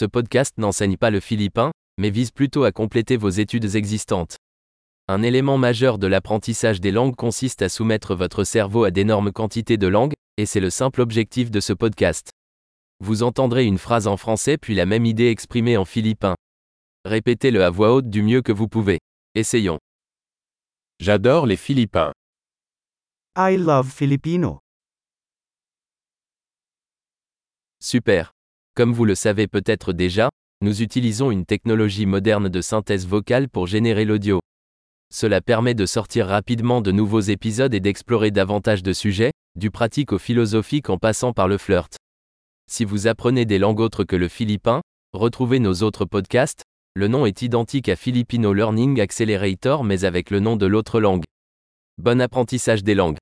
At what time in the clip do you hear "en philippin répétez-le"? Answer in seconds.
15.76-17.62